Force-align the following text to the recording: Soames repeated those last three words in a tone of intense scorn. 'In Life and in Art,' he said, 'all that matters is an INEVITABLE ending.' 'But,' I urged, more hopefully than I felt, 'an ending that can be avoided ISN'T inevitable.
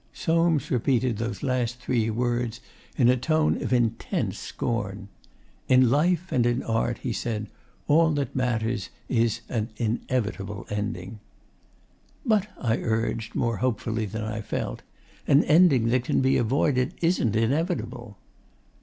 Soames 0.13 0.71
repeated 0.71 1.17
those 1.19 1.43
last 1.43 1.79
three 1.79 2.09
words 2.09 2.59
in 2.97 3.07
a 3.07 3.15
tone 3.15 3.61
of 3.61 3.71
intense 3.71 4.39
scorn. 4.39 5.09
'In 5.67 5.91
Life 5.91 6.31
and 6.31 6.43
in 6.47 6.63
Art,' 6.63 6.97
he 6.97 7.13
said, 7.13 7.45
'all 7.87 8.09
that 8.13 8.35
matters 8.35 8.89
is 9.09 9.41
an 9.47 9.69
INEVITABLE 9.77 10.65
ending.' 10.71 11.19
'But,' 12.25 12.47
I 12.59 12.77
urged, 12.77 13.35
more 13.35 13.57
hopefully 13.57 14.07
than 14.07 14.23
I 14.23 14.41
felt, 14.41 14.81
'an 15.27 15.43
ending 15.43 15.89
that 15.89 16.05
can 16.05 16.19
be 16.19 16.35
avoided 16.35 16.95
ISN'T 17.03 17.35
inevitable. 17.35 18.17